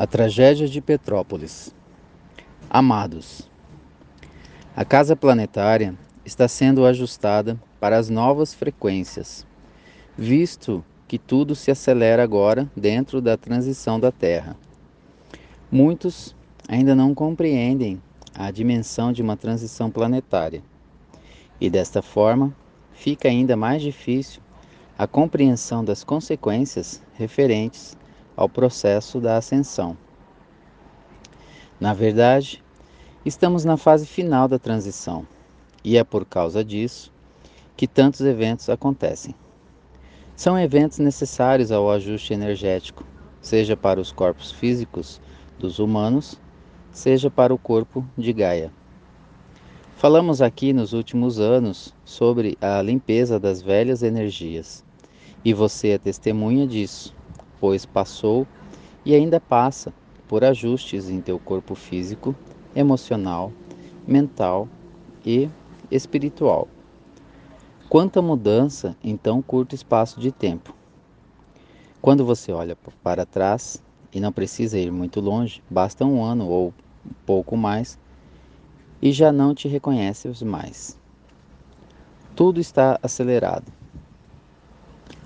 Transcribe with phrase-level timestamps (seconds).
[0.00, 1.74] A tragédia de Petrópolis.
[2.70, 3.50] Amados,
[4.76, 5.92] a casa planetária
[6.24, 9.44] está sendo ajustada para as novas frequências,
[10.16, 14.56] visto que tudo se acelera agora dentro da transição da Terra.
[15.68, 16.32] Muitos
[16.68, 18.00] ainda não compreendem
[18.32, 20.62] a dimensão de uma transição planetária,
[21.60, 22.54] e desta forma
[22.92, 24.40] fica ainda mais difícil
[24.96, 27.98] a compreensão das consequências referentes
[28.38, 29.98] ao processo da ascensão.
[31.80, 32.62] Na verdade,
[33.26, 35.26] estamos na fase final da transição
[35.82, 37.12] e é por causa disso
[37.76, 39.34] que tantos eventos acontecem.
[40.36, 43.04] São eventos necessários ao ajuste energético,
[43.40, 45.20] seja para os corpos físicos
[45.58, 46.40] dos humanos,
[46.92, 48.72] seja para o corpo de Gaia.
[49.96, 54.84] Falamos aqui nos últimos anos sobre a limpeza das velhas energias,
[55.44, 57.17] e você é testemunha disso
[57.60, 58.46] pois passou
[59.04, 59.92] e ainda passa
[60.26, 62.34] por ajustes em teu corpo físico,
[62.74, 63.52] emocional,
[64.06, 64.68] mental
[65.24, 65.48] e
[65.90, 66.68] espiritual.
[67.88, 70.74] Quanta mudança em tão curto espaço de tempo.
[72.02, 76.72] Quando você olha para trás, e não precisa ir muito longe, basta um ano ou
[77.26, 77.98] pouco mais,
[79.00, 80.98] e já não te reconheces mais.
[82.34, 83.72] Tudo está acelerado.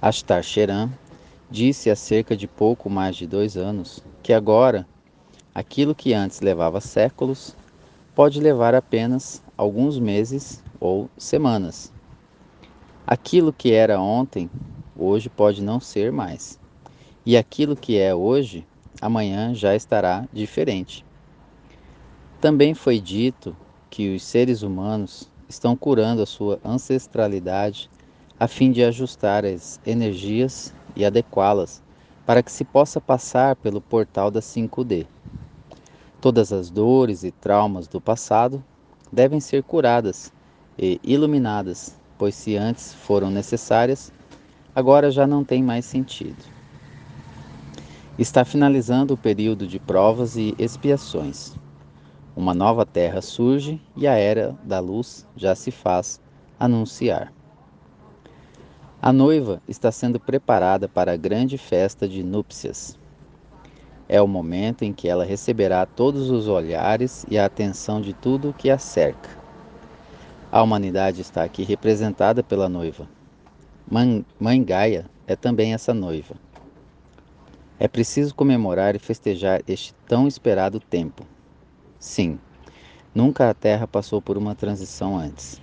[0.00, 0.90] Ashtar Sheran
[1.48, 4.86] Disse há cerca de pouco mais de dois anos que agora
[5.54, 7.56] aquilo que antes levava séculos
[8.16, 11.92] pode levar apenas alguns meses ou semanas.
[13.06, 14.50] Aquilo que era ontem,
[14.96, 16.58] hoje pode não ser mais.
[17.24, 18.66] E aquilo que é hoje,
[19.00, 21.04] amanhã já estará diferente.
[22.40, 23.56] Também foi dito
[23.88, 27.88] que os seres humanos estão curando a sua ancestralidade
[28.38, 31.82] a fim de ajustar as energias e adequá-las
[32.24, 35.06] para que se possa passar pelo portal da 5D.
[36.20, 38.64] Todas as dores e traumas do passado
[39.12, 40.32] devem ser curadas
[40.76, 44.12] e iluminadas, pois se antes foram necessárias,
[44.74, 46.42] agora já não tem mais sentido.
[48.18, 51.54] Está finalizando o período de provas e expiações.
[52.34, 56.20] Uma nova terra surge e a era da luz já se faz
[56.58, 57.35] anunciar.
[59.00, 62.98] A noiva está sendo preparada para a grande festa de núpcias.
[64.08, 68.50] É o momento em que ela receberá todos os olhares e a atenção de tudo
[68.50, 69.28] o que a cerca.
[70.50, 73.06] A humanidade está aqui representada pela noiva.
[73.88, 76.34] Mãe Gaia é também essa noiva.
[77.78, 81.24] É preciso comemorar e festejar este tão esperado tempo.
[81.98, 82.38] Sim,
[83.14, 85.60] nunca a Terra passou por uma transição antes.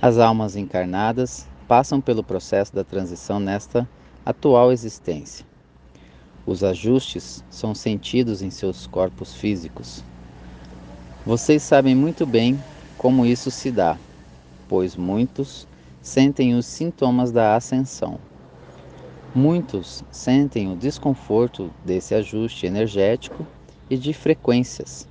[0.00, 3.88] As almas encarnadas passam pelo processo da transição nesta
[4.24, 5.44] atual existência.
[6.46, 10.04] Os ajustes são sentidos em seus corpos físicos.
[11.26, 12.62] Vocês sabem muito bem
[12.96, 13.98] como isso se dá,
[14.68, 15.66] pois muitos
[16.00, 18.20] sentem os sintomas da ascensão.
[19.34, 23.44] Muitos sentem o desconforto desse ajuste energético
[23.90, 25.08] e de frequências.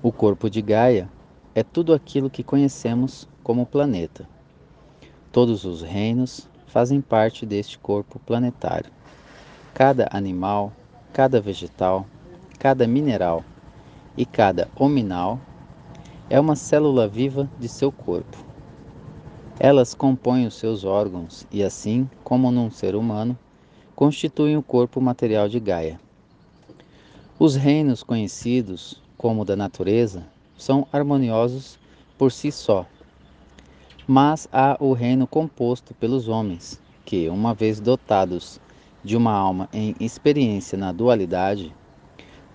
[0.00, 1.10] O corpo de Gaia
[1.56, 4.35] é tudo aquilo que conhecemos como planeta.
[5.36, 8.90] Todos os reinos fazem parte deste corpo planetário.
[9.74, 10.72] Cada animal,
[11.12, 12.06] cada vegetal,
[12.58, 13.44] cada mineral
[14.16, 15.38] e cada hominal
[16.30, 18.38] é uma célula viva de seu corpo.
[19.60, 23.38] Elas compõem os seus órgãos e, assim como num ser humano,
[23.94, 26.00] constituem o corpo material de Gaia.
[27.38, 30.26] Os reinos conhecidos como da natureza
[30.56, 31.78] são harmoniosos
[32.16, 32.86] por si só
[34.08, 38.60] mas há o reino composto pelos homens, que, uma vez dotados
[39.02, 41.74] de uma alma em experiência na dualidade,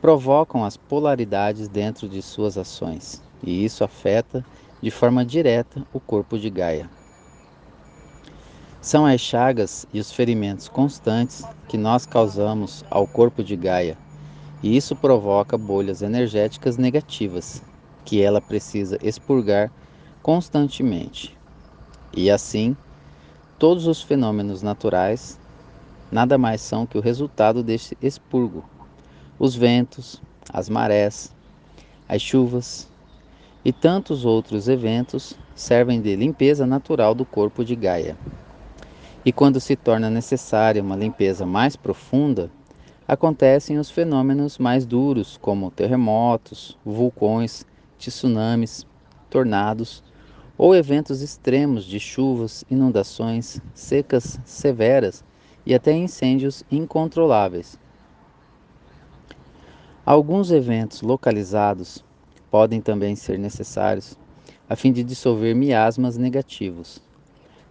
[0.02, 4.46] provocam as polaridades dentro de suas ações, e isso afeta
[4.82, 6.90] de forma direta o corpo de Gaia.
[8.80, 13.98] São as chagas e os ferimentos constantes que nós causamos ao corpo de Gaia,
[14.64, 17.62] e isso provoca bolhas energéticas negativas,
[18.06, 19.70] que ela precisa expurgar
[20.24, 21.41] constantemente.
[22.14, 22.76] E assim,
[23.58, 25.40] todos os fenômenos naturais
[26.12, 28.66] nada mais são que o resultado deste expurgo.
[29.40, 30.22] Os ventos,
[30.52, 31.34] as marés,
[32.08, 32.90] as chuvas
[33.64, 38.18] e tantos outros eventos servem de limpeza natural do corpo de Gaia.
[39.24, 42.52] E quando se torna necessária uma limpeza mais profunda,
[43.08, 47.66] acontecem os fenômenos mais duros, como terremotos, vulcões,
[47.98, 48.86] tsunamis,
[49.30, 50.04] tornados
[50.62, 55.24] ou eventos extremos de chuvas, inundações, secas severas
[55.66, 57.80] e até incêndios incontroláveis.
[60.06, 62.06] Alguns eventos localizados
[62.52, 64.16] podem também ser necessários
[64.70, 67.02] a fim de dissolver miasmas negativos,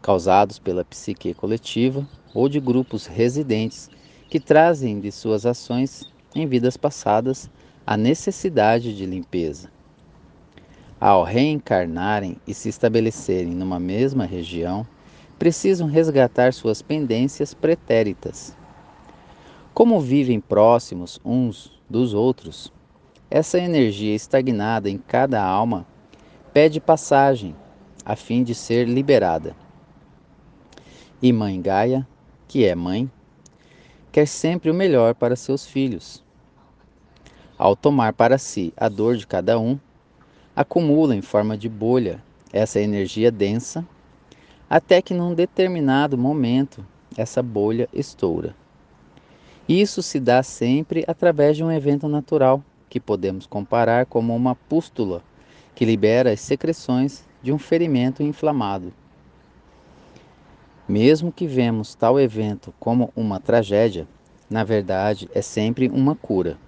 [0.03, 2.05] causados pela psique coletiva
[2.35, 3.89] ou de grupos residentes
[4.29, 6.03] que trazem de suas ações
[6.35, 7.49] em vidas passadas
[7.87, 9.71] a necessidade de limpeza.
[11.01, 14.87] Ao reencarnarem e se estabelecerem numa mesma região,
[15.39, 18.55] precisam resgatar suas pendências pretéritas.
[19.73, 22.71] Como vivem próximos uns dos outros,
[23.31, 25.87] essa energia estagnada em cada alma
[26.53, 27.57] pede passagem
[28.05, 29.57] a fim de ser liberada.
[31.23, 32.07] E Mãe Gaia,
[32.47, 33.11] que é mãe,
[34.13, 36.23] quer sempre o melhor para seus filhos.
[37.57, 39.79] Ao tomar para si a dor de cada um,
[40.55, 43.87] acumula em forma de bolha essa energia densa,
[44.69, 46.85] até que num determinado momento
[47.17, 48.55] essa bolha estoura.
[49.69, 55.23] Isso se dá sempre através de um evento natural, que podemos comparar como uma pústula
[55.75, 58.93] que libera as secreções de um ferimento inflamado.
[60.89, 64.09] Mesmo que vemos tal evento como uma tragédia,
[64.51, 66.59] na verdade é sempre uma cura,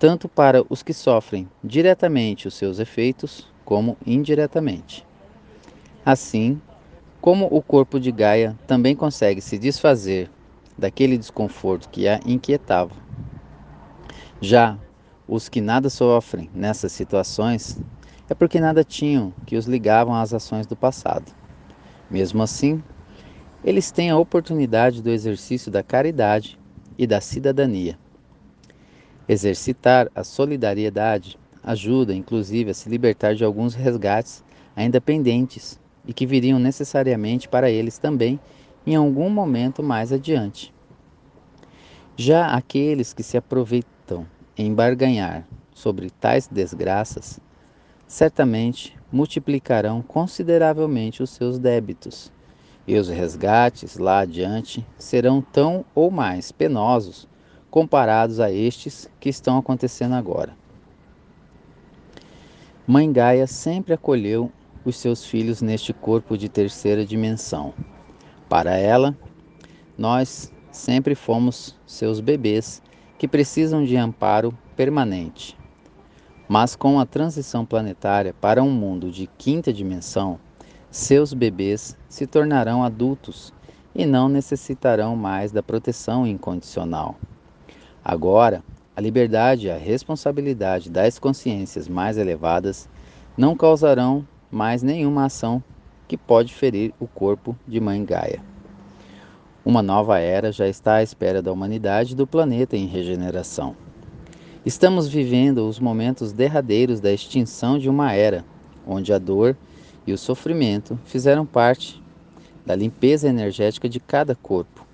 [0.00, 5.06] tanto para os que sofrem diretamente os seus efeitos, como indiretamente.
[6.04, 6.58] Assim,
[7.20, 10.30] como o corpo de Gaia também consegue se desfazer
[10.78, 12.94] daquele desconforto que a inquietava.
[14.40, 14.78] Já
[15.28, 17.78] os que nada sofrem nessas situações
[18.28, 21.30] é porque nada tinham que os ligavam às ações do passado.
[22.10, 22.82] Mesmo assim,
[23.62, 26.58] eles têm a oportunidade do exercício da caridade
[26.98, 27.98] e da cidadania.
[29.30, 34.42] Exercitar a solidariedade ajuda, inclusive, a se libertar de alguns resgates
[34.74, 38.40] ainda pendentes e que viriam necessariamente para eles também
[38.84, 40.74] em algum momento mais adiante.
[42.16, 44.26] Já aqueles que se aproveitam
[44.58, 47.38] em barganhar sobre tais desgraças,
[48.08, 52.32] certamente multiplicarão consideravelmente os seus débitos,
[52.84, 57.28] e os resgates lá adiante serão tão ou mais penosos
[57.70, 60.56] comparados a estes que estão acontecendo agora.
[62.86, 64.50] Mãe Gaia sempre acolheu
[64.84, 67.72] os seus filhos neste corpo de terceira dimensão.
[68.48, 69.16] Para ela,
[69.96, 72.82] nós sempre fomos seus bebês
[73.16, 75.56] que precisam de amparo permanente.
[76.48, 80.40] Mas com a transição planetária para um mundo de quinta dimensão,
[80.90, 83.52] seus bebês se tornarão adultos
[83.94, 87.16] e não necessitarão mais da proteção incondicional.
[88.04, 88.62] Agora,
[88.96, 92.88] a liberdade e a responsabilidade das consciências mais elevadas
[93.36, 95.62] não causarão mais nenhuma ação
[96.08, 98.42] que pode ferir o corpo de Mãe Gaia.
[99.64, 103.76] Uma nova era já está à espera da humanidade e do planeta em regeneração.
[104.64, 108.44] Estamos vivendo os momentos derradeiros da extinção de uma era,
[108.86, 109.56] onde a dor
[110.06, 112.02] e o sofrimento fizeram parte
[112.64, 114.86] da limpeza energética de cada corpo,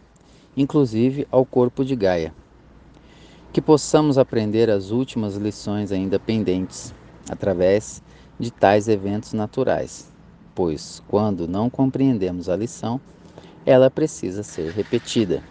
[0.57, 2.35] inclusive ao corpo de Gaia.
[3.57, 6.93] Que possamos aprender as últimas lições ainda pendentes
[7.27, 8.03] através
[8.39, 10.13] de tais eventos naturais,
[10.55, 13.01] pois, quando não compreendemos a lição,
[13.65, 15.43] ela precisa ser repetida.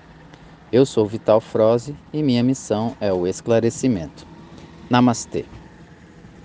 [0.72, 4.24] Eu sou Vital Froze e minha missão é o esclarecimento.
[4.88, 5.44] Namastê.